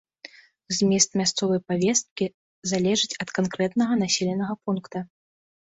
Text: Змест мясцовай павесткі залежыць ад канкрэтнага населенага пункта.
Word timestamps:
Змест 0.77 1.11
мясцовай 1.21 1.61
павесткі 1.69 2.25
залежыць 2.73 3.19
ад 3.21 3.29
канкрэтнага 3.39 4.01
населенага 4.03 4.53
пункта. 4.67 5.07